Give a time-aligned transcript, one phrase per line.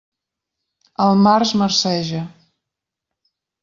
[1.05, 2.27] El març marceja.